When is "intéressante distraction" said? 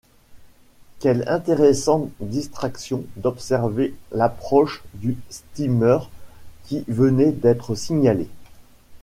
1.27-3.03